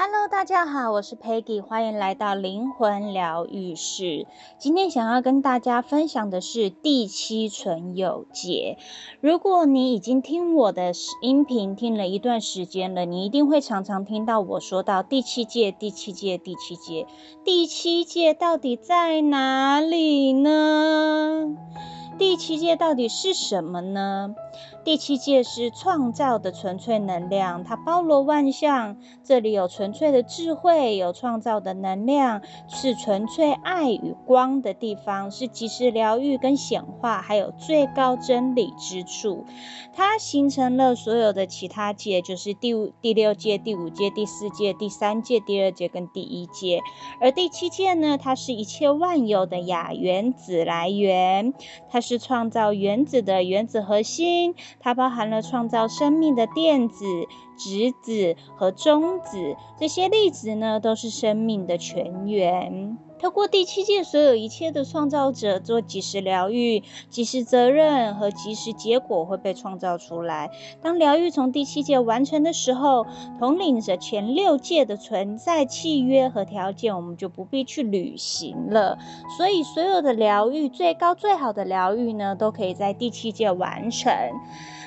[0.00, 4.28] Hello，大家好，我是 Peggy，欢迎来到灵魂疗愈室。
[4.56, 8.78] 今天想要跟大家分享的是第七存有节。
[9.20, 17.08] 如果你已经听我的音频听了一段时间了，你一定会常常听到我说到第七届、第七届、第七届。
[17.44, 21.56] 第七届到底在哪里呢？
[22.18, 24.34] 第七戒到底是什么呢？
[24.84, 28.96] 第七戒是创造的纯粹能量，它包罗万象。
[29.22, 39.44] 这里有纯粹的智慧，有创造的能量，是纯粹爱与光的地方，是即时疗愈跟显化，还有最高真理之处。
[39.94, 46.80] 它形成了所有的其他界，就是第五、第六戒、第五戒、第四戒、第三戒、第二戒跟第一戒。
[47.20, 51.52] 而第七戒呢，它是一切万有的亚原子来源，
[51.90, 54.54] 它是创造原子的原子核心。
[54.80, 57.04] 它包含了创造生命的电子、
[57.58, 62.96] 质子和中子，这些粒子呢，都是生命的泉源。
[63.20, 70.52] 透过第七届，所有一切的创造者做即时疗愈、即时责任和即时结果会被创造出来。
[70.80, 73.04] 当疗愈从第七届完成的时候，
[73.40, 78.96] 统领着前六届的存在契约和条件，我们就不必去履行了。
[79.36, 84.12] 所以，所有的疗愈，最高最好的疗愈呢，都可以在第七届完成。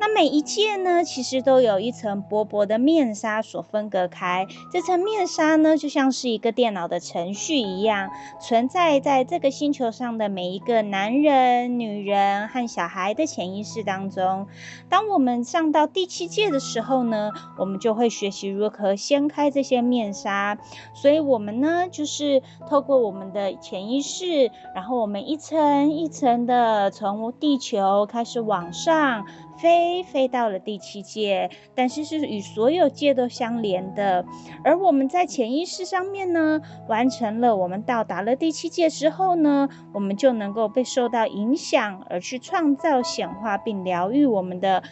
[0.00, 4.46] 那每一届呢，其实都有一层薄薄的面纱所分隔开。
[4.70, 14.46] 这层面纱呢，就像是一个电脑的程序一样，存在在这个星球上的每一个男人、女人和小孩的潜意识当中。
[14.90, 20.58] 当我们上到第七戒的时候呢，我们就会学习如何掀开这些面纱。
[20.92, 29.24] 所以，我们呢，就是透过我们的潜意识，然后我们一层一层的从地球开始往上。
[29.62, 34.24] 飞飞到了第七界，但是是与所有界都相连的。
[34.64, 44.82] 而我们在潜意识上面呢，完成了我们到达了第七界之后呢，我们就能够被受到影响，而去创造、显化并疗愈我们的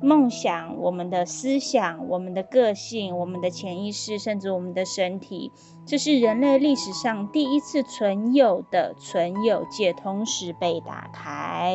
[0.00, 5.50] 梦想、我们的思想、我们的个性、我们的潜意识，甚至我们的身体。
[5.86, 11.74] 这是人类历史上第一次存有的存有界同时被打开。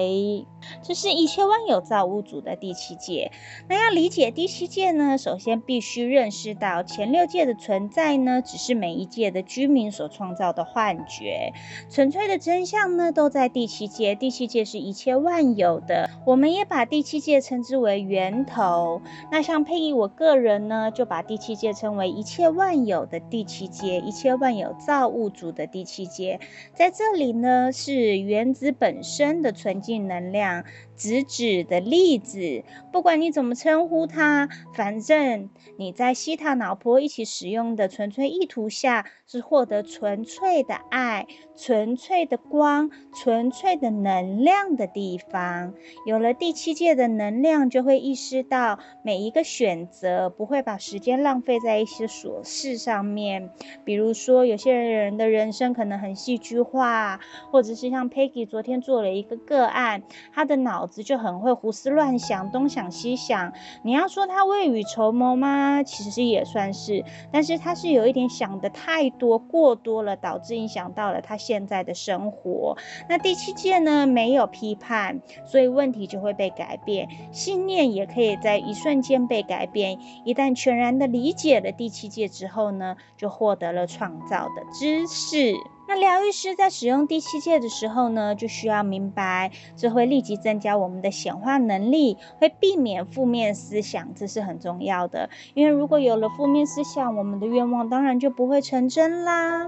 [0.81, 3.31] 这是一切万有造物主的第七界。
[3.68, 11.53] 那要理解第七界呢，首先必须认识到前六界的存在呢，只是每一界的居民所创造的幻觉。
[11.91, 14.16] 纯粹的真相呢，都在第七界。
[14.16, 16.09] 第七界是一切万有的。
[16.25, 19.02] 我们也把第七界称之为源头。
[19.31, 26.40] 那像佩仪我个人呢，就把第七戒称为一切万有的第七戒，一切万有造物主的第七戒。
[26.74, 30.66] 在这里呢，是原子本身的纯净能量。
[31.00, 41.25] 直指的粒子，不管你怎么称呼它，反正你在西塔脑波一起使用的纯粹意图下，是获得纯粹的爱、
[41.56, 45.74] 纯粹的光、纯粹的能量的地方。
[46.06, 53.50] 有了第七戒的能量，就会意识到每一个选择不会把时间浪费在一些琐事上面。
[53.84, 57.20] 比如说，有些人的人生可能很戏剧化，
[57.52, 60.02] 或者是像 Peggy 昨天做了一个个案，
[60.34, 63.54] 他的脑子就很会胡思乱想，东想西想。
[63.84, 65.84] 你要说他未雨绸缪吗？
[65.84, 72.78] 其实也算是，但是他是有一点想的太多、过多了，导致影响到了他现在的生活。
[73.08, 80.00] 那第七戒呢，没有批判，所以问题就会被改变，信念也可以在一瞬间被改变。
[80.23, 85.53] 一旦全然的理解了第七戒之后呢，就获得了创造的知识。
[85.89, 95.31] 那疗愈师在使用第七戒的时候呢，就需要明白，这会立即增加我们的显化能力，会避免负面思想，这是很重要的。
[95.55, 99.67] 因为如果有了负面思想，我们的愿望当然就不会成真啦。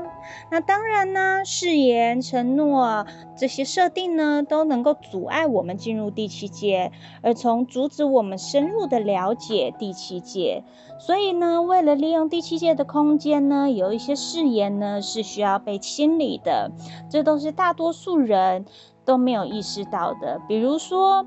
[0.52, 6.92] 那当然呢，誓言、承诺这些设定呢，都能够阻碍我们进入第七戒，
[7.24, 10.64] 而从阻止我们深入的了解第七戒。
[11.00, 16.72] 所以呢，为了利用第七戒的空间呢，有一些誓言呢是需要被清理的，
[17.10, 18.66] 这都是大多数人
[19.06, 20.40] 都没有意识到的。
[20.48, 21.26] 比如说，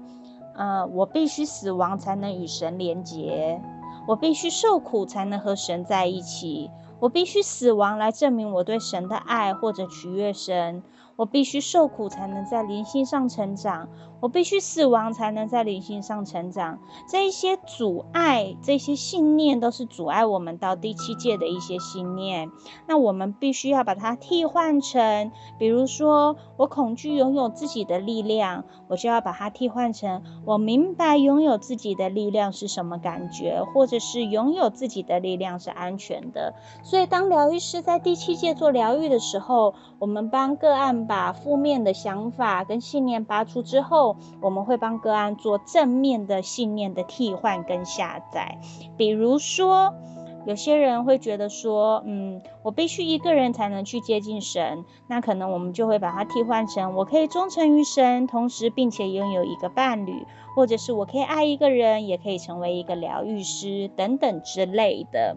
[0.56, 3.60] 呃，我必须死亡才能与神连结，
[4.06, 6.70] 我必须受苦才能和神在一起，
[7.00, 10.82] 我必须死亡来证明我对神的爱或者取悦神。
[11.16, 13.88] 我必须受苦才能在灵性上成长，
[14.20, 16.78] 我必须死亡才能在灵性上成长。
[17.08, 22.50] 这一些阻碍，这些信念都是阻碍我们到第七界的一些信念。
[22.86, 36.54] 那我们必须要把它替换成，比如说，我恐惧拥有自己的力量，我就要把它替换成，我明白拥有自己的力量是什么感觉，或者是拥有自己的力量是安全的。
[36.82, 48.58] 所以，当疗愈师在第七界做疗愈的时候，我们帮个案把负面的想法跟信念拔除之后，我们会帮个案做正面的信念的替换跟下载。
[48.96, 49.94] 比如说，
[50.46, 65.36] 有些人会觉得说，嗯，我必须一个人才能去接近神，那可能我们就会把它替换成，我可以忠诚于神，同时并且拥有一个伴侣，或者是我可以爱一个人，也可以成为一个疗愈师等等之类的。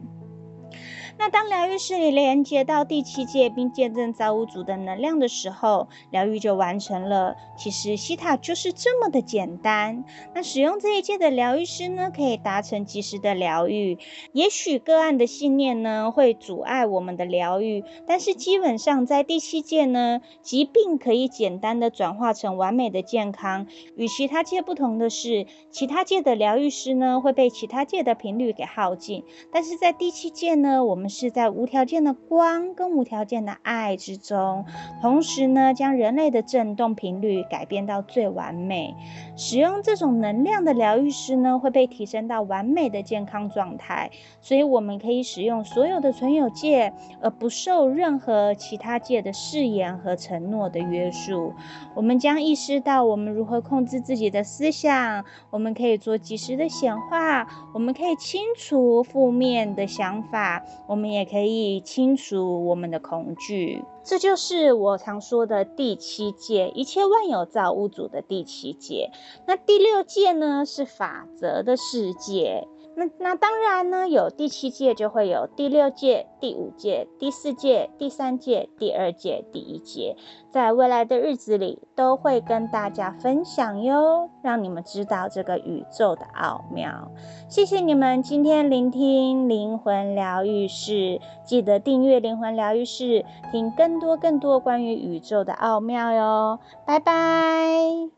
[1.20, 7.36] 那当疗愈师你连接到第七界，并见证造物主的能量的时候，疗愈就完成了。
[7.58, 10.06] 其实西塔就是这么的简单。
[10.36, 13.98] 那使用这一界的疗愈师呢，可以达成及时的疗愈。
[14.32, 23.66] 也许个案的信念呢，会阻碍我们的疗愈，但是基本上在第七界呢，疾病可以简单的转化成完美的健康。
[23.96, 34.66] 与其他界不同的是，其他界的疗愈师呢，会被其他界的频率给耗尽，但是在第七界呢，我们是在无条件的光跟无条件的爱之中，
[35.02, 38.96] 同时呢，将人类的振动频率改变到最完美。
[39.36, 44.10] 使用这种能量的疗愈师呢，会被提升到完美的健康状态。
[44.42, 51.54] 所以，我们可以使用所有的存有界，而不受任何其他界的誓言和承诺的约束。
[51.96, 60.64] 我们将意识到我们如何控制自己的思想，我们可以做及时的显化，我们可以清除负面的想法。
[60.88, 69.12] 我我们也可以清除我们的恐惧，这就是我常说的第七戒，一切万有造物主的第七戒。
[69.46, 72.68] 那第六戒呢，是法则的世界。
[73.00, 80.18] 那那当然呢，有第七届就会有第六届、第五届、第四届、第三届、第二届、第一届，
[80.52, 87.12] 在未来的日子里都会跟大家分享哟，让你们知道这个宇宙的奥妙。
[87.48, 96.60] 谢谢你们今天聆听灵魂疗愈室，记得订阅灵魂疗愈室，听更多更多关于宇宙的奥妙哟。
[96.84, 98.17] 拜拜。